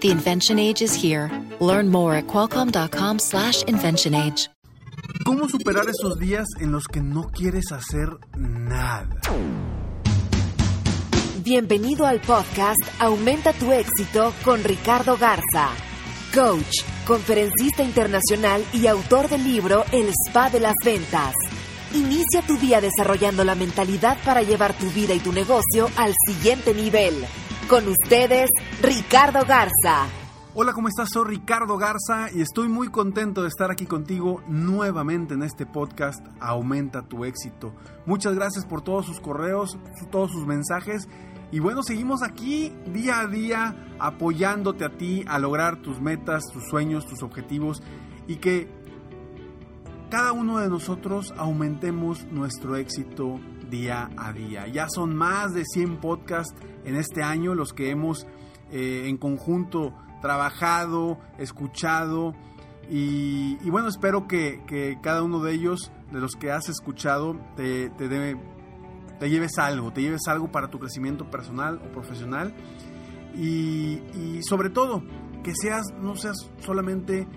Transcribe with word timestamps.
The 0.00 0.10
invention 0.10 0.58
age 0.58 0.80
is 0.80 0.94
here. 0.94 1.30
Learn 1.60 1.90
more 1.90 2.14
at 2.14 2.26
qualcomm.com/slash 2.26 3.64
invention 3.64 4.14
age. 4.14 4.48
¿Cómo 5.26 5.46
superar 5.46 5.86
esos 5.90 6.18
días 6.18 6.46
en 6.58 6.72
los 6.72 6.86
que 6.86 7.02
no 7.02 7.30
quieres 7.30 7.70
hacer 7.70 8.08
nada? 8.34 9.10
Bienvenido 11.44 12.06
al 12.06 12.20
podcast 12.20 12.80
Aumenta 12.98 13.52
tu 13.52 13.72
éxito 13.72 14.32
con 14.42 14.64
Ricardo 14.64 15.18
Garza, 15.18 15.68
coach, 16.34 16.82
conferencista 17.06 17.82
internacional 17.82 18.64
y 18.72 18.86
autor 18.86 19.28
del 19.28 19.44
libro 19.44 19.84
El 19.92 20.08
Spa 20.08 20.48
de 20.48 20.60
las 20.60 20.74
Ventas. 20.82 21.34
Inicia 21.92 22.40
tu 22.46 22.56
día 22.56 22.80
desarrollando 22.80 23.44
la 23.44 23.54
mentalidad 23.54 24.16
para 24.24 24.40
llevar 24.42 24.72
tu 24.78 24.88
vida 24.90 25.12
y 25.12 25.18
tu 25.18 25.32
negocio 25.32 25.90
al 25.96 26.14
siguiente 26.26 26.72
nivel. 26.72 27.26
Con 27.70 27.86
ustedes, 27.86 28.50
Ricardo 28.82 29.46
Garza. 29.46 30.08
Hola, 30.54 30.72
¿cómo 30.72 30.88
estás? 30.88 31.10
Soy 31.12 31.36
Ricardo 31.36 31.78
Garza 31.78 32.28
y 32.34 32.40
estoy 32.40 32.66
muy 32.66 32.88
contento 32.88 33.42
de 33.42 33.48
estar 33.48 33.70
aquí 33.70 33.86
contigo 33.86 34.42
nuevamente 34.48 35.34
en 35.34 35.44
este 35.44 35.66
podcast 35.66 36.18
Aumenta 36.40 37.02
tu 37.02 37.24
éxito. 37.24 37.72
Muchas 38.06 38.34
gracias 38.34 38.66
por 38.66 38.82
todos 38.82 39.06
sus 39.06 39.20
correos, 39.20 39.78
todos 40.10 40.32
sus 40.32 40.48
mensajes. 40.48 41.06
Y 41.52 41.60
bueno, 41.60 41.84
seguimos 41.84 42.24
aquí 42.24 42.74
día 42.92 43.20
a 43.20 43.28
día 43.28 43.76
apoyándote 44.00 44.84
a 44.84 44.90
ti 44.90 45.24
a 45.28 45.38
lograr 45.38 45.80
tus 45.80 46.00
metas, 46.00 46.46
tus 46.52 46.64
sueños, 46.68 47.06
tus 47.06 47.22
objetivos 47.22 47.84
y 48.26 48.38
que 48.38 48.68
cada 50.10 50.32
uno 50.32 50.58
de 50.58 50.68
nosotros 50.68 51.32
aumentemos 51.36 52.24
nuestro 52.32 52.74
éxito 52.74 53.38
día 53.70 54.10
a 54.16 54.32
día. 54.32 54.66
Ya 54.66 54.88
son 54.88 55.16
más 55.16 55.54
de 55.54 55.64
100 55.64 55.98
podcasts 55.98 56.54
en 56.84 56.96
este 56.96 57.22
año 57.22 57.54
los 57.54 57.72
que 57.72 57.90
hemos 57.90 58.26
eh, 58.70 59.04
en 59.06 59.16
conjunto 59.16 59.94
trabajado, 60.20 61.18
escuchado 61.38 62.34
y, 62.92 63.70
bueno, 63.70 63.86
espero 63.86 64.26
que, 64.26 64.62
que, 64.66 64.98
cada 65.00 65.22
uno 65.22 65.40
de 65.40 65.52
ellos, 65.52 65.92
de 66.10 66.20
los 66.20 66.32
que 66.32 66.50
has 66.50 66.68
escuchado, 66.68 67.36
te, 67.54 67.88
te, 67.90 68.08
dé, 68.08 68.36
te 69.20 69.30
lleves 69.30 69.58
algo, 69.58 69.92
te 69.92 70.02
lleves 70.02 70.22
algo 70.26 70.50
para 70.50 70.70
tu 70.70 70.80
crecimiento 70.80 71.30
personal 71.30 71.80
o 71.84 71.92
profesional 71.92 72.52
y, 73.36 74.00
y 74.18 74.40
sobre 74.42 74.70
todo 74.70 75.04
que 75.44 75.52
seas, 75.54 75.84
no 76.00 76.16
seas 76.16 76.50
solamente 76.58 77.28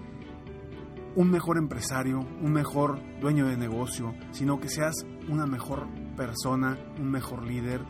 un 1.15 1.29
mejor 1.29 1.57
empresario, 1.57 2.19
un 2.41 2.51
mejor 2.51 2.99
dueño 3.21 3.45
de 3.45 3.55
negocio, 3.55 4.15
sino 4.31 4.59
que 4.59 4.69
seas 4.69 5.05
una 5.29 5.45
mejor 5.45 5.87
persona, 6.15 6.77
un 6.99 7.11
mejor 7.11 7.43
líder 7.43 7.81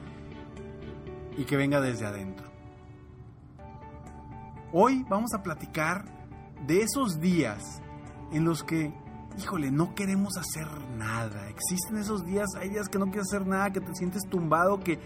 y 1.38 1.46
que 1.46 1.58
venga 1.58 1.82
desde 1.82 2.06
adentro. 2.06 2.46
Hoy 4.72 5.06
vamos 5.10 5.34
a 5.34 5.44
platicar 5.44 6.06
de 6.66 6.82
esos 6.82 7.20
días 7.20 7.82
en 8.32 8.46
los 8.46 8.64
que, 8.64 8.92
híjole, 9.38 9.72
no 9.72 9.94
queremos 9.94 10.38
hacer 10.38 10.68
nada. 10.98 11.50
Existen 11.50 11.98
esos 11.98 12.26
días, 12.26 12.48
hay 12.60 12.70
días 12.70 12.90
que 12.90 12.98
no 12.98 13.06
quieres 13.06 13.28
hacer 13.32 13.46
nada, 13.46 13.72
que 13.72 13.82
te 13.82 13.94
sientes 13.96 14.24
tumbado, 14.30 14.80
que 14.80 15.00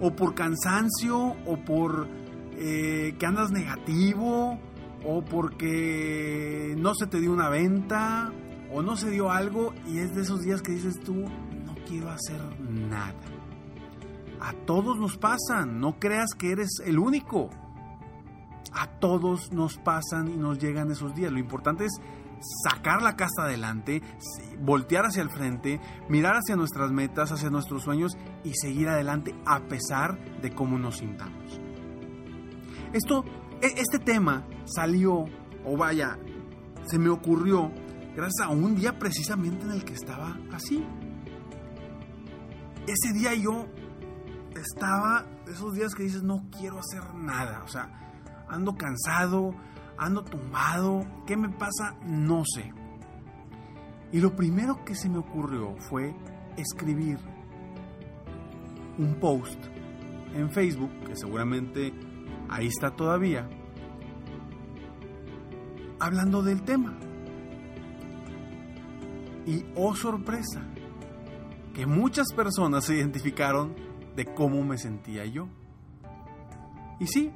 o 0.00 0.14
por 0.14 0.34
cansancio 0.34 1.34
o 1.46 1.56
por 1.64 2.06
eh, 2.52 3.14
que 3.18 3.26
andas 3.26 3.50
negativo 3.50 4.58
o 5.04 5.24
porque 5.24 6.74
no 6.76 6.94
se 6.94 7.06
te 7.06 7.20
dio 7.20 7.32
una 7.32 7.48
venta 7.48 8.32
o 8.72 8.82
no 8.82 8.96
se 8.96 9.10
dio 9.10 9.30
algo 9.30 9.72
y 9.86 9.98
es 9.98 10.14
de 10.14 10.22
esos 10.22 10.42
días 10.42 10.60
que 10.60 10.72
dices 10.72 11.00
tú, 11.00 11.24
quiero 11.88 12.10
hacer 12.10 12.40
nada. 12.60 13.14
A 14.40 14.52
todos 14.52 14.98
nos 14.98 15.16
pasan, 15.16 15.80
no 15.80 15.98
creas 15.98 16.30
que 16.38 16.52
eres 16.52 16.80
el 16.84 16.98
único. 16.98 17.50
A 18.72 18.86
todos 18.86 19.52
nos 19.52 19.78
pasan 19.78 20.28
y 20.28 20.36
nos 20.36 20.58
llegan 20.58 20.90
esos 20.90 21.14
días. 21.14 21.32
Lo 21.32 21.38
importante 21.38 21.86
es 21.86 21.92
sacar 22.62 23.02
la 23.02 23.16
casa 23.16 23.42
adelante, 23.44 24.02
voltear 24.60 25.06
hacia 25.06 25.22
el 25.22 25.30
frente, 25.30 25.80
mirar 26.08 26.34
hacia 26.36 26.54
nuestras 26.54 26.92
metas, 26.92 27.32
hacia 27.32 27.50
nuestros 27.50 27.82
sueños 27.82 28.16
y 28.44 28.52
seguir 28.54 28.88
adelante 28.88 29.34
a 29.44 29.60
pesar 29.60 30.18
de 30.40 30.54
cómo 30.54 30.78
nos 30.78 30.98
sintamos. 30.98 31.60
Esto, 32.92 33.24
este 33.60 33.98
tema 33.98 34.46
salió, 34.66 35.24
o 35.64 35.76
vaya, 35.76 36.16
se 36.86 36.98
me 36.98 37.08
ocurrió 37.08 37.72
gracias 38.14 38.46
a 38.46 38.50
un 38.50 38.76
día 38.76 38.98
precisamente 38.98 39.64
en 39.64 39.72
el 39.72 39.84
que 39.84 39.94
estaba 39.94 40.38
así. 40.52 40.84
Ese 42.88 43.12
día 43.12 43.34
yo 43.34 43.66
estaba, 44.56 45.26
esos 45.46 45.74
días 45.74 45.94
que 45.94 46.04
dices, 46.04 46.22
no 46.22 46.46
quiero 46.58 46.78
hacer 46.78 47.02
nada, 47.14 47.62
o 47.62 47.68
sea, 47.68 47.90
ando 48.48 48.76
cansado, 48.76 49.54
ando 49.98 50.24
tumbado, 50.24 51.04
¿qué 51.26 51.36
me 51.36 51.50
pasa? 51.50 51.96
No 52.06 52.44
sé. 52.46 52.72
Y 54.10 54.20
lo 54.20 54.34
primero 54.34 54.86
que 54.86 54.94
se 54.94 55.10
me 55.10 55.18
ocurrió 55.18 55.76
fue 55.76 56.14
escribir 56.56 57.18
un 58.96 59.16
post 59.20 59.62
en 60.34 60.50
Facebook, 60.50 60.90
que 61.06 61.14
seguramente 61.14 61.92
ahí 62.48 62.68
está 62.68 62.96
todavía, 62.96 63.46
hablando 66.00 66.42
del 66.42 66.62
tema. 66.62 66.96
Y 69.44 69.66
oh 69.76 69.94
sorpresa, 69.94 70.62
que 71.78 71.86
muchas 71.86 72.32
personas 72.32 72.86
se 72.86 72.96
identificaron 72.96 73.72
de 74.16 74.24
cómo 74.34 74.64
me 74.64 74.78
sentía 74.78 75.24
yo. 75.26 75.46
Y 76.98 77.06
sí, 77.06 77.30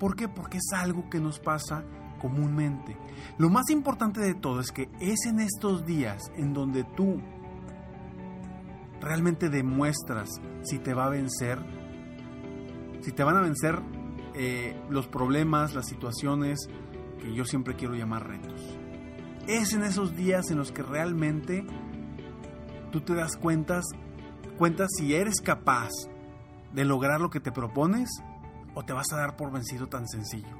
¿por 0.00 0.16
qué? 0.16 0.28
Porque 0.28 0.58
es 0.58 0.72
algo 0.76 1.08
que 1.08 1.20
nos 1.20 1.38
pasa 1.38 1.84
comúnmente. 2.20 2.96
Lo 3.38 3.48
más 3.48 3.70
importante 3.70 4.20
de 4.20 4.34
todo 4.34 4.58
es 4.58 4.72
que 4.72 4.88
es 4.98 5.24
en 5.24 5.38
estos 5.38 5.86
días 5.86 6.32
en 6.34 6.52
donde 6.52 6.82
tú 6.82 7.22
realmente 9.00 9.48
demuestras 9.48 10.28
si 10.62 10.80
te 10.80 10.92
va 10.92 11.06
a 11.06 11.10
vencer, 11.10 11.60
si 13.02 13.12
te 13.12 13.22
van 13.22 13.36
a 13.36 13.40
vencer 13.40 13.78
eh, 14.34 14.76
los 14.90 15.06
problemas, 15.06 15.76
las 15.76 15.86
situaciones 15.86 16.58
que 17.20 17.32
yo 17.32 17.44
siempre 17.44 17.76
quiero 17.76 17.94
llamar 17.94 18.26
retos. 18.26 18.76
Es 19.46 19.74
en 19.74 19.84
esos 19.84 20.16
días 20.16 20.50
en 20.50 20.58
los 20.58 20.72
que 20.72 20.82
realmente 20.82 21.64
tú 22.90 23.00
te 23.00 23.14
das 23.14 23.36
cuentas, 23.36 23.84
cuenta 24.58 24.86
si 24.88 25.14
eres 25.14 25.40
capaz 25.40 25.90
de 26.72 26.84
lograr 26.84 27.20
lo 27.20 27.30
que 27.30 27.40
te 27.40 27.52
propones 27.52 28.10
o 28.74 28.84
te 28.84 28.92
vas 28.92 29.12
a 29.12 29.16
dar 29.16 29.36
por 29.36 29.52
vencido 29.52 29.88
tan 29.88 30.06
sencillo. 30.08 30.56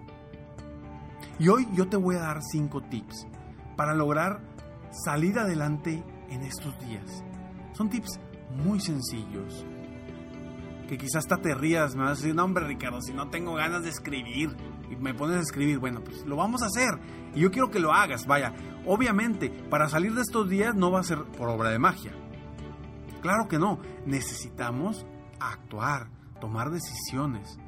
Y 1.39 1.49
hoy 1.49 1.69
yo 1.73 1.89
te 1.89 1.97
voy 1.97 2.17
a 2.17 2.21
dar 2.21 2.43
cinco 2.43 2.83
tips 2.83 3.27
para 3.77 3.95
lograr 3.95 4.41
salir 5.05 5.39
adelante 5.39 6.03
en 6.29 6.43
estos 6.43 6.79
días. 6.81 7.25
Son 7.73 7.89
tips 7.89 8.21
muy 8.63 8.81
sencillos. 8.81 9.65
Que 10.89 10.99
quizás 10.99 11.25
te 11.27 11.55
rías, 11.55 11.95
me 11.95 12.03
vas 12.03 12.19
a 12.19 12.21
decir, 12.21 12.35
no 12.35 12.45
hombre 12.45 12.67
Ricardo, 12.67 13.01
si 13.01 13.13
no 13.13 13.29
tengo 13.29 13.55
ganas 13.55 13.85
de 13.85 13.91
escribir 13.91 14.57
y 14.91 14.97
me 14.97 15.15
pones 15.15 15.37
a 15.37 15.41
escribir, 15.41 15.79
bueno, 15.79 16.03
pues 16.03 16.27
lo 16.27 16.37
vamos 16.37 16.63
a 16.63 16.67
hacer. 16.67 16.99
Y 17.35 17.41
yo 17.41 17.51
quiero 17.51 17.71
que 17.71 17.79
lo 17.79 17.93
hagas, 17.93 18.27
vaya. 18.27 18.53
Obviamente, 18.87 19.51
para 19.71 19.89
salir 19.89 20.15
de 20.15 20.23
estos 20.23 20.49
días 20.49 20.75
no 20.75 20.91
va 20.91 21.01
a 21.01 21.05
ser 21.05 21.23
por 21.25 21.49
obra 21.49 21.71
de 21.71 21.79
magia. 21.79 22.13
Claro 23.21 23.49
que 23.49 23.59
no. 23.59 23.79
Necesitamos 24.07 25.07
actuar, 25.39 26.09
tomar 26.41 26.71
decisiones. 26.71 27.59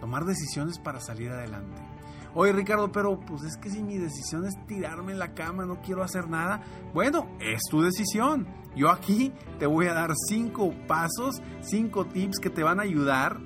Tomar 0.00 0.24
decisiones 0.24 0.78
para 0.78 1.00
salir 1.00 1.30
adelante. 1.30 1.88
Oye 2.34 2.52
Ricardo, 2.52 2.92
pero 2.92 3.18
pues 3.18 3.42
es 3.42 3.56
que 3.56 3.70
si 3.70 3.82
mi 3.82 3.96
decisión 3.96 4.44
es 4.44 4.54
tirarme 4.66 5.12
en 5.12 5.18
la 5.18 5.32
cama, 5.32 5.64
no 5.64 5.80
quiero 5.80 6.04
hacer 6.04 6.28
nada. 6.28 6.60
Bueno, 6.92 7.26
es 7.40 7.62
tu 7.70 7.80
decisión. 7.80 8.46
Yo 8.76 8.90
aquí 8.90 9.32
te 9.58 9.66
voy 9.66 9.86
a 9.86 9.94
dar 9.94 10.10
cinco 10.28 10.72
pasos, 10.86 11.42
cinco 11.62 12.06
tips 12.06 12.38
que 12.38 12.50
te 12.50 12.62
van 12.62 12.78
a 12.78 12.84
ayudar 12.84 13.40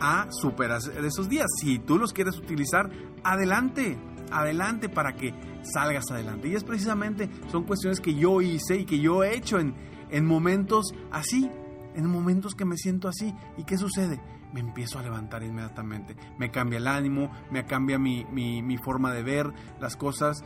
a 0.00 0.26
superar 0.30 0.80
esos 1.04 1.28
días. 1.28 1.46
Si 1.60 1.78
tú 1.78 1.98
los 1.98 2.12
quieres 2.12 2.36
utilizar, 2.36 2.90
adelante, 3.22 3.98
adelante 4.30 4.88
para 4.88 5.14
que 5.14 5.34
salgas 5.62 6.10
adelante. 6.10 6.48
Y 6.48 6.54
es 6.54 6.64
precisamente, 6.64 7.28
son 7.50 7.64
cuestiones 7.64 8.00
que 8.00 8.14
yo 8.14 8.40
hice 8.40 8.78
y 8.78 8.84
que 8.84 8.98
yo 8.98 9.24
he 9.24 9.36
hecho 9.36 9.58
en, 9.58 9.74
en 10.10 10.26
momentos 10.26 10.94
así, 11.10 11.50
en 11.94 12.06
momentos 12.06 12.54
que 12.54 12.64
me 12.64 12.76
siento 12.76 13.08
así. 13.08 13.34
¿Y 13.56 13.64
qué 13.64 13.76
sucede? 13.76 14.20
Me 14.52 14.60
empiezo 14.60 14.98
a 14.98 15.02
levantar 15.02 15.42
inmediatamente. 15.42 16.16
Me 16.38 16.50
cambia 16.50 16.78
el 16.78 16.86
ánimo, 16.86 17.30
me 17.50 17.66
cambia 17.66 17.98
mi, 17.98 18.24
mi, 18.24 18.76
forma 18.78 19.12
de 19.12 19.22
ver 19.22 19.52
las 19.80 19.96
cosas. 19.96 20.44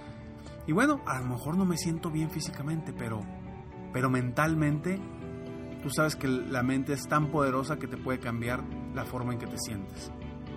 Y 0.66 0.72
bueno, 0.72 1.00
a 1.06 1.20
lo 1.20 1.26
mejor 1.26 1.56
no 1.56 1.64
me 1.64 1.76
siento 1.76 2.10
bien 2.10 2.30
físicamente, 2.30 2.92
pero, 2.92 3.22
pero 3.92 4.10
mentalmente 4.10 4.98
tú 5.82 5.90
sabes 5.90 6.16
que 6.16 6.28
la 6.28 6.62
mente 6.62 6.92
es 6.92 7.06
tan 7.06 7.30
poderosa 7.30 7.78
que 7.78 7.86
te 7.86 7.96
puede 7.96 8.18
cambiar 8.18 8.64
la 8.94 9.04
forma 9.04 9.32
en 9.32 9.38
que 9.38 9.46
te 9.46 9.58
sientes. 9.58 10.10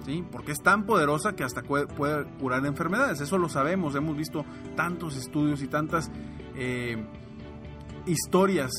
¿Sí? 0.06 0.26
Porque 0.32 0.52
es 0.52 0.62
tan 0.62 0.86
poderosa 0.86 1.36
que 1.36 1.44
hasta 1.44 1.62
puede, 1.62 1.86
curar 2.40 2.66
enfermedades. 2.66 3.22
Eso 3.22 3.38
lo 3.38 3.50
sabemos, 3.50 3.96
hemos 3.96 4.18
visto 4.18 4.46
tantos 4.76 5.16
estudios 5.16 5.62
y 5.62 5.68
tantas 5.68 6.10
eh, 6.56 7.06
historias 8.08 8.72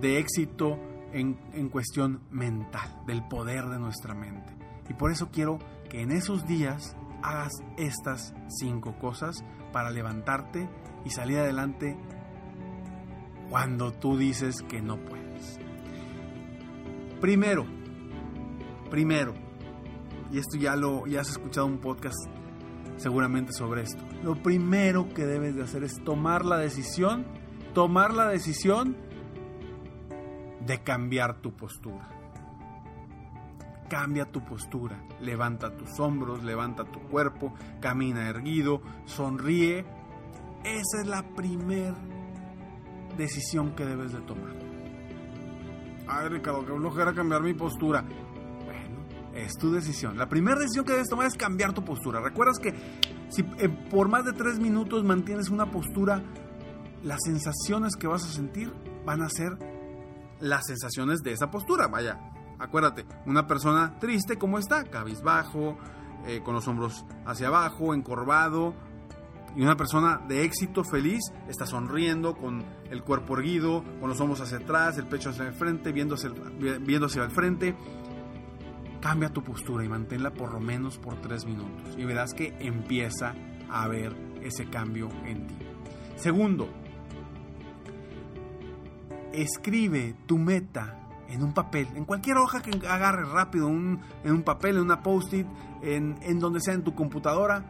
de 0.00 0.18
éxito 0.18 0.78
en, 1.12 1.38
en 1.52 1.68
cuestión 1.68 2.22
mental, 2.30 2.88
del 3.06 3.22
poder 3.28 3.66
de 3.66 3.78
nuestra 3.78 4.14
mente. 4.14 4.56
Y 4.88 4.94
por 4.94 5.12
eso 5.12 5.28
quiero 5.30 5.58
que 5.90 6.00
en 6.00 6.10
esos 6.10 6.46
días 6.46 6.96
hagas 7.22 7.52
estas 7.76 8.34
cinco 8.48 8.98
cosas 8.98 9.44
para 9.72 9.90
levantarte 9.90 10.68
y 11.04 11.10
salir 11.10 11.38
adelante 11.38 11.96
cuando 13.48 13.92
tú 13.92 14.16
dices 14.16 14.62
que 14.62 14.80
no 14.80 14.96
puedes. 14.96 15.58
Primero, 17.20 17.66
primero, 18.92 19.32
y 20.30 20.36
esto 20.36 20.58
ya 20.58 20.76
lo 20.76 21.06
ya 21.06 21.22
has 21.22 21.30
escuchado 21.30 21.64
un 21.66 21.78
podcast 21.78 22.28
seguramente 22.98 23.54
sobre 23.54 23.80
esto. 23.80 24.04
Lo 24.22 24.34
primero 24.42 25.08
que 25.14 25.24
debes 25.24 25.56
de 25.56 25.62
hacer 25.62 25.82
es 25.82 26.04
tomar 26.04 26.44
la 26.44 26.58
decisión, 26.58 27.24
tomar 27.72 28.12
la 28.12 28.28
decisión 28.28 28.98
de 30.66 30.82
cambiar 30.82 31.40
tu 31.40 31.56
postura. 31.56 32.06
Cambia 33.88 34.26
tu 34.26 34.44
postura, 34.44 35.02
levanta 35.22 35.74
tus 35.74 35.98
hombros, 35.98 36.44
levanta 36.44 36.84
tu 36.84 37.00
cuerpo, 37.00 37.54
camina 37.80 38.28
erguido, 38.28 38.82
sonríe. 39.06 39.86
Esa 40.64 41.00
es 41.00 41.06
la 41.06 41.22
primera 41.34 41.96
decisión 43.16 43.74
que 43.74 43.86
debes 43.86 44.12
de 44.12 44.20
tomar 44.20 44.62
ay 46.12 46.28
Ricardo, 46.28 46.64
que 46.64 46.72
flojera 46.72 47.14
cambiar 47.14 47.42
mi 47.42 47.54
postura. 47.54 48.04
Es 49.44 49.54
tu 49.58 49.72
decisión. 49.72 50.16
La 50.16 50.28
primera 50.28 50.58
decisión 50.58 50.84
que 50.84 50.92
debes 50.92 51.08
tomar 51.08 51.26
es 51.26 51.34
cambiar 51.34 51.72
tu 51.72 51.84
postura. 51.84 52.20
Recuerdas 52.20 52.58
que 52.58 52.72
si 53.28 53.42
eh, 53.58 53.68
por 53.90 54.08
más 54.08 54.24
de 54.24 54.32
tres 54.32 54.58
minutos 54.58 55.04
mantienes 55.04 55.48
una 55.48 55.70
postura, 55.70 56.22
las 57.02 57.18
sensaciones 57.24 57.96
que 57.96 58.06
vas 58.06 58.24
a 58.24 58.28
sentir 58.28 58.72
van 59.04 59.22
a 59.22 59.28
ser 59.28 59.52
las 60.40 60.66
sensaciones 60.66 61.22
de 61.22 61.32
esa 61.32 61.50
postura. 61.50 61.88
Vaya, 61.88 62.20
acuérdate, 62.58 63.04
una 63.26 63.46
persona 63.46 63.98
triste, 63.98 64.38
¿cómo 64.38 64.58
está? 64.58 64.84
Cabizbajo, 64.84 65.76
eh, 66.26 66.40
con 66.44 66.54
los 66.54 66.68
hombros 66.68 67.04
hacia 67.26 67.48
abajo, 67.48 67.94
encorvado, 67.94 68.74
y 69.54 69.62
una 69.62 69.76
persona 69.76 70.20
de 70.28 70.44
éxito, 70.44 70.82
feliz, 70.82 71.20
está 71.48 71.66
sonriendo, 71.66 72.34
con 72.34 72.64
el 72.90 73.02
cuerpo 73.02 73.36
erguido, 73.36 73.84
con 74.00 74.08
los 74.08 74.20
hombros 74.20 74.40
hacia 74.40 74.58
atrás, 74.58 74.96
el 74.98 75.06
pecho 75.06 75.30
hacia 75.30 75.46
el 75.46 75.52
frente, 75.52 75.92
viendo 75.92 76.14
hacia 76.14 77.24
el, 77.24 77.30
frente. 77.30 77.76
Cambia 79.02 79.30
tu 79.30 79.42
postura 79.42 79.84
y 79.84 79.88
manténla 79.88 80.32
por 80.32 80.52
lo 80.52 80.60
menos 80.60 80.96
por 80.96 81.20
tres 81.20 81.44
minutos. 81.44 81.94
Y 81.98 82.04
verás 82.04 82.32
que 82.32 82.54
empieza 82.60 83.34
a 83.68 83.82
haber 83.82 84.14
ese 84.40 84.70
cambio 84.70 85.08
en 85.26 85.46
ti. 85.48 85.56
Segundo, 86.16 86.68
escribe 89.32 90.14
tu 90.26 90.38
meta 90.38 90.98
en 91.28 91.42
un 91.42 91.52
papel, 91.52 91.88
en 91.96 92.04
cualquier 92.04 92.36
hoja 92.36 92.62
que 92.62 92.86
agarres 92.86 93.28
rápido, 93.28 93.68
en 93.68 93.98
un 94.24 94.42
papel, 94.44 94.76
en 94.76 94.82
una 94.82 95.02
post-it, 95.02 95.46
en, 95.82 96.18
en 96.22 96.38
donde 96.38 96.60
sea 96.60 96.74
en 96.74 96.84
tu 96.84 96.94
computadora 96.94 97.64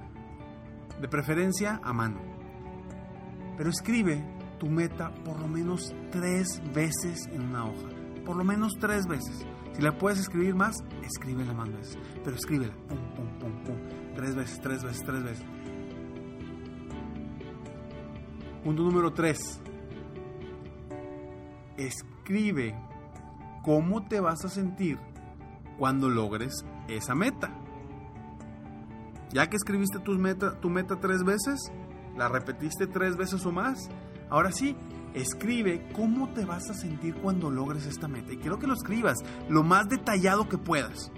de 1.00 1.08
preferencia 1.08 1.80
a 1.82 1.92
mano. 1.92 2.20
Pero 3.56 3.70
escribe 3.70 4.22
tu 4.58 4.66
meta 4.66 5.14
por 5.24 5.40
lo 5.40 5.48
menos 5.48 5.94
tres 6.10 6.60
veces 6.74 7.26
en 7.32 7.42
una 7.42 7.66
hoja, 7.66 7.88
por 8.26 8.36
lo 8.36 8.44
menos 8.44 8.72
tres 8.78 9.06
veces. 9.06 9.46
Si 9.74 9.82
la 9.82 9.96
puedes 9.96 10.18
escribir 10.18 10.54
más, 10.54 10.84
escríbela 11.02 11.54
más 11.54 11.70
veces, 11.70 11.98
pero 12.22 12.36
escríbela, 12.36 12.74
pum, 12.88 12.98
pum, 13.14 13.38
pum, 13.38 13.64
pum, 13.64 13.76
tres 14.14 14.34
veces, 14.34 14.60
tres 14.60 14.84
veces, 14.84 15.02
tres 15.04 15.22
veces. 15.22 15.44
Punto 18.62 18.82
número 18.82 19.12
tres. 19.12 19.60
Escribe 21.76 22.74
cómo 23.64 24.06
te 24.06 24.20
vas 24.20 24.44
a 24.44 24.48
sentir 24.48 24.98
cuando 25.78 26.08
logres 26.08 26.64
esa 26.88 27.14
meta. 27.14 27.50
Ya 29.30 29.48
que 29.48 29.56
escribiste 29.56 29.98
meta, 30.18 30.60
tu 30.60 30.68
meta 30.68 31.00
tres 31.00 31.24
veces, 31.24 31.72
la 32.16 32.28
repetiste 32.28 32.86
tres 32.86 33.16
veces 33.16 33.44
o 33.46 33.50
más, 33.50 33.88
ahora 34.32 34.50
sí, 34.50 34.74
escribe 35.14 35.86
cómo 35.94 36.32
te 36.32 36.46
vas 36.46 36.70
a 36.70 36.74
sentir 36.74 37.14
cuando 37.16 37.50
logres 37.50 37.84
esta 37.86 38.08
meta. 38.08 38.32
Y 38.32 38.38
quiero 38.38 38.58
que 38.58 38.66
lo 38.66 38.72
escribas 38.72 39.18
lo 39.48 39.62
más 39.62 39.88
detallado 39.88 40.48
que 40.48 40.56
puedas. 40.56 41.12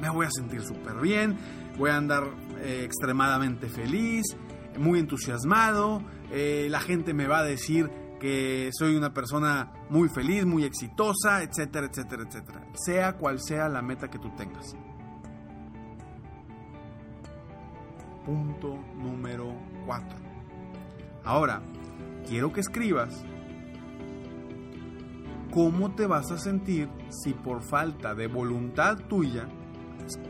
Me 0.00 0.08
voy 0.08 0.26
a 0.26 0.30
sentir 0.30 0.62
súper 0.62 1.00
bien, 1.00 1.36
voy 1.76 1.90
a 1.90 1.96
andar 1.96 2.24
eh, 2.60 2.82
extremadamente 2.84 3.68
feliz, 3.68 4.24
muy 4.78 5.00
entusiasmado, 5.00 6.02
eh, 6.30 6.68
la 6.70 6.80
gente 6.80 7.14
me 7.14 7.26
va 7.26 7.38
a 7.38 7.44
decir 7.44 7.90
que 8.20 8.70
soy 8.72 8.94
una 8.94 9.12
persona 9.12 9.72
muy 9.90 10.08
feliz, 10.08 10.46
muy 10.46 10.64
exitosa, 10.64 11.42
etcétera, 11.42 11.86
etcétera, 11.86 12.22
etcétera. 12.28 12.66
Sea 12.74 13.16
cual 13.16 13.40
sea 13.40 13.68
la 13.68 13.82
meta 13.82 14.08
que 14.08 14.18
tú 14.18 14.30
tengas. 14.36 14.76
punto 18.24 18.76
número 18.98 19.54
4. 19.86 20.25
Ahora, 21.26 21.60
quiero 22.28 22.52
que 22.52 22.60
escribas 22.60 23.24
cómo 25.52 25.90
te 25.90 26.06
vas 26.06 26.30
a 26.30 26.38
sentir 26.38 26.88
si 27.08 27.32
por 27.32 27.62
falta 27.62 28.14
de 28.14 28.28
voluntad 28.28 28.96
tuya, 29.08 29.48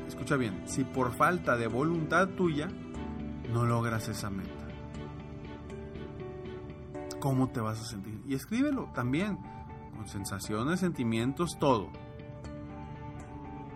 escucha 0.09 0.37
bien, 0.37 0.63
si 0.65 0.85
por 0.85 1.13
falta 1.13 1.59
de 1.59 1.67
voluntad 1.67 2.29
tuya 2.29 2.69
no 3.53 3.67
logras 3.67 4.09
esa 4.09 4.31
meta. 4.31 4.51
¿Cómo 7.21 7.51
te 7.51 7.61
vas 7.61 7.79
a 7.79 7.85
sentir? 7.85 8.23
Y 8.27 8.35
escríbelo 8.35 8.89
también, 8.95 9.37
con 9.95 10.09
sensaciones, 10.09 10.81
sentimientos, 10.81 11.59
todo. 11.59 11.91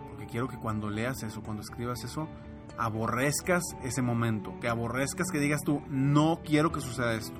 Porque 0.09 0.25
quiero 0.25 0.47
que 0.47 0.57
cuando 0.57 0.89
leas 0.89 1.21
eso, 1.21 1.43
cuando 1.43 1.61
escribas 1.61 2.03
eso, 2.03 2.27
aborrezcas 2.77 3.63
ese 3.83 4.01
momento, 4.01 4.53
que 4.59 4.67
aborrezcas 4.67 5.27
que 5.31 5.39
digas 5.39 5.61
tú, 5.63 5.81
no 5.89 6.41
quiero 6.43 6.71
que 6.71 6.81
suceda 6.81 7.13
esto. 7.13 7.39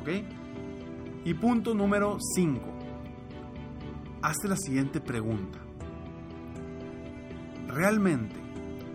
¿Ok? 0.00 0.08
Y 1.24 1.34
punto 1.34 1.74
número 1.74 2.18
5. 2.34 2.60
Hazte 4.22 4.48
la 4.48 4.56
siguiente 4.56 5.00
pregunta. 5.00 5.58
¿Realmente 7.68 8.36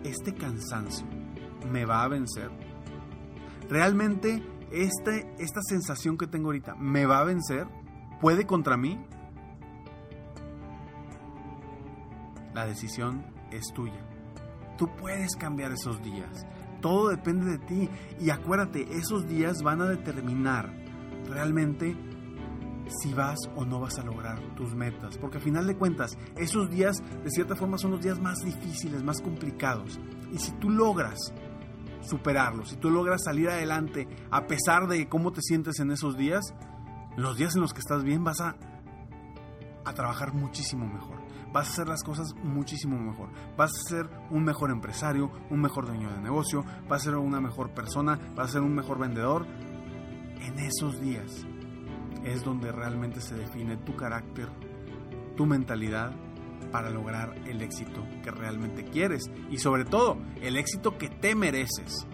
este 0.04 0.34
cansancio 0.34 1.06
me 1.70 1.84
va 1.84 2.02
a 2.02 2.08
vencer? 2.08 2.50
¿Realmente 3.68 4.42
este, 4.70 5.34
esta 5.38 5.60
sensación 5.62 6.16
que 6.16 6.26
tengo 6.26 6.46
ahorita 6.46 6.74
me 6.76 7.06
va 7.06 7.20
a 7.20 7.24
vencer? 7.24 7.66
¿Puede 8.20 8.46
contra 8.46 8.76
mí? 8.76 8.98
La 12.54 12.66
decisión 12.66 13.24
es 13.50 13.72
tuya. 13.72 14.04
Tú 14.78 14.88
puedes 14.96 15.36
cambiar 15.36 15.72
esos 15.72 16.00
días. 16.02 16.46
Todo 16.80 17.08
depende 17.08 17.50
de 17.50 17.58
ti. 17.58 17.90
Y 18.20 18.30
acuérdate, 18.30 18.86
esos 18.96 19.26
días 19.28 19.62
van 19.62 19.82
a 19.82 19.88
determinar 19.88 20.72
realmente 21.28 21.96
si 23.02 23.12
vas 23.12 23.38
o 23.54 23.64
no 23.64 23.80
vas 23.80 23.98
a 23.98 24.04
lograr 24.04 24.40
tus 24.54 24.74
metas. 24.74 25.18
Porque 25.18 25.38
al 25.38 25.42
final 25.42 25.66
de 25.66 25.76
cuentas, 25.76 26.16
esos 26.36 26.70
días 26.70 27.02
de 27.22 27.30
cierta 27.30 27.56
forma 27.56 27.76
son 27.76 27.90
los 27.90 28.00
días 28.00 28.20
más 28.20 28.38
difíciles, 28.38 29.02
más 29.02 29.20
complicados. 29.20 30.00
Y 30.32 30.38
si 30.38 30.52
tú 30.52 30.70
logras 30.70 31.18
superarlos, 32.00 32.70
si 32.70 32.76
tú 32.76 32.90
logras 32.90 33.24
salir 33.24 33.48
adelante 33.48 34.08
a 34.30 34.46
pesar 34.46 34.86
de 34.86 35.08
cómo 35.08 35.32
te 35.32 35.42
sientes 35.42 35.80
en 35.80 35.90
esos 35.90 36.16
días, 36.16 36.54
los 37.16 37.36
días 37.36 37.56
en 37.56 37.62
los 37.62 37.74
que 37.74 37.80
estás 37.80 38.04
bien 38.04 38.22
vas 38.24 38.40
a, 38.40 38.56
a 39.88 39.94
trabajar 39.94 40.32
muchísimo 40.34 40.86
mejor 40.86 41.28
vas 41.52 41.68
a 41.68 41.72
hacer 41.72 41.88
las 41.88 42.02
cosas 42.02 42.34
muchísimo 42.42 42.98
mejor. 42.98 43.30
Vas 43.56 43.72
a 43.72 43.88
ser 43.88 44.10
un 44.30 44.44
mejor 44.44 44.70
empresario, 44.70 45.30
un 45.50 45.60
mejor 45.60 45.86
dueño 45.86 46.10
de 46.10 46.20
negocio, 46.20 46.64
vas 46.88 47.02
a 47.02 47.04
ser 47.04 47.16
una 47.16 47.40
mejor 47.40 47.70
persona, 47.70 48.18
vas 48.34 48.50
a 48.50 48.52
ser 48.54 48.62
un 48.62 48.74
mejor 48.74 48.98
vendedor. 48.98 49.46
En 50.40 50.58
esos 50.58 51.00
días 51.00 51.46
es 52.24 52.44
donde 52.44 52.72
realmente 52.72 53.20
se 53.20 53.34
define 53.34 53.76
tu 53.76 53.96
carácter, 53.96 54.48
tu 55.36 55.46
mentalidad 55.46 56.12
para 56.70 56.90
lograr 56.90 57.34
el 57.46 57.62
éxito 57.62 58.06
que 58.22 58.30
realmente 58.30 58.84
quieres 58.84 59.30
y 59.50 59.58
sobre 59.58 59.84
todo 59.84 60.18
el 60.42 60.56
éxito 60.56 60.98
que 60.98 61.08
te 61.08 61.34
mereces. 61.34 62.06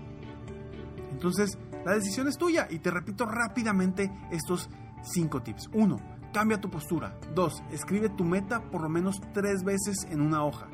Entonces, 1.11 1.59
la 1.85 1.95
decisión 1.95 2.29
es 2.29 2.39
tuya 2.39 2.67
y 2.71 2.79
te 2.79 2.91
repito 2.91 3.27
rápidamente 3.27 4.11
estos 4.31 4.71
cinco 5.05 5.43
tips. 5.43 5.69
Uno, 5.73 5.99
Cambia 6.35 6.61
tu 6.61 6.69
postura. 6.69 7.17
2. 7.33 7.63
Escribe 7.71 8.09
tu 8.09 8.25
meta 8.25 8.61
por 8.61 8.83
lo 8.83 8.89
menos 8.89 9.21
tres 9.33 9.63
veces 9.63 10.05
en 10.11 10.21
una 10.21 10.45
hoja. 10.45 10.67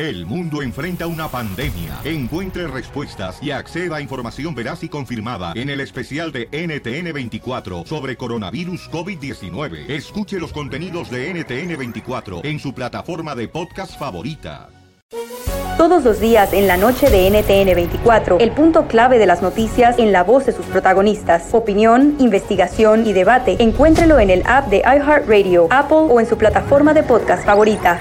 El 0.00 0.24
mundo 0.24 0.62
enfrenta 0.62 1.06
una 1.06 1.28
pandemia. 1.28 2.00
Encuentre 2.04 2.66
respuestas 2.66 3.38
y 3.42 3.50
acceda 3.50 3.96
a 3.96 4.00
información 4.00 4.54
veraz 4.54 4.82
y 4.82 4.88
confirmada 4.88 5.52
en 5.54 5.68
el 5.68 5.78
especial 5.80 6.32
de 6.32 6.50
NTN24 6.52 7.84
sobre 7.84 8.16
coronavirus 8.16 8.90
COVID-19. 8.90 9.90
Escuche 9.90 10.40
los 10.40 10.54
contenidos 10.54 11.10
de 11.10 11.34
NTN24 11.34 12.40
en 12.44 12.58
su 12.60 12.72
plataforma 12.72 13.34
de 13.34 13.48
podcast 13.48 13.98
favorita. 13.98 14.70
Todos 15.76 16.02
los 16.02 16.18
días 16.18 16.54
en 16.54 16.66
la 16.66 16.78
noche 16.78 17.10
de 17.10 17.28
NTN24, 17.28 18.40
el 18.40 18.52
punto 18.52 18.88
clave 18.88 19.18
de 19.18 19.26
las 19.26 19.42
noticias 19.42 19.98
en 19.98 20.12
la 20.12 20.24
voz 20.24 20.46
de 20.46 20.52
sus 20.52 20.64
protagonistas. 20.64 21.52
Opinión, 21.52 22.16
investigación 22.20 23.06
y 23.06 23.12
debate. 23.12 23.62
Encuéntrelo 23.62 24.18
en 24.18 24.30
el 24.30 24.44
app 24.46 24.68
de 24.68 24.78
iHeartRadio, 24.78 25.68
Apple 25.70 26.06
o 26.08 26.20
en 26.20 26.26
su 26.26 26.38
plataforma 26.38 26.94
de 26.94 27.02
podcast 27.02 27.44
favorita. 27.44 28.00